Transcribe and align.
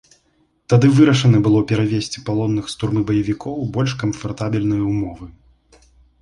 Тады 0.73 0.87
вырашана 0.99 1.41
было 1.47 1.59
перавесці 1.71 2.23
палонных 2.29 2.65
з 2.71 2.79
турмы 2.85 3.01
баевікоў 3.11 3.53
у 3.65 3.69
больш 3.77 3.91
камфартабельныя 4.01 4.83
ўмовы. 4.91 5.25